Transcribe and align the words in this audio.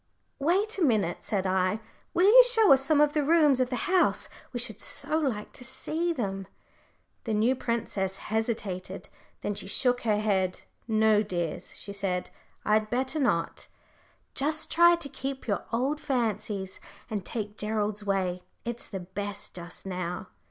"Wait 0.39 0.79
a 0.79 0.81
minute," 0.81 1.17
said 1.19 1.45
I; 1.45 1.79
"will 2.11 2.25
you 2.25 2.43
show 2.43 2.73
us 2.73 2.83
some 2.83 2.99
of 2.99 3.13
the 3.13 3.21
rooms 3.23 3.59
of 3.59 3.69
the 3.69 3.75
house? 3.85 4.29
We 4.51 4.57
should 4.59 4.79
so 4.79 5.19
like 5.19 5.51
to 5.53 5.63
see 5.63 6.11
them." 6.11 6.47
The 7.25 7.35
new 7.35 7.55
princess 7.55 8.17
hesitated. 8.17 9.09
Then 9.41 9.53
she 9.53 9.67
shook 9.67 10.01
her 10.01 10.17
head. 10.19 10.61
"No, 10.87 11.21
dears," 11.21 11.75
she 11.77 11.93
said, 11.93 12.31
"I'd 12.65 12.89
better 12.89 13.19
not. 13.19 13.67
Just 14.33 14.71
try 14.71 14.95
to 14.95 15.07
keep 15.07 15.43
to 15.43 15.49
your 15.49 15.65
old 15.71 15.99
fancies, 16.01 16.79
and 17.07 17.23
take 17.23 17.55
Gerald's 17.55 18.03
way: 18.03 18.41
it's 18.65 18.87
the 18.87 19.01
best 19.01 19.53
just 19.53 19.85
now. 19.85 20.29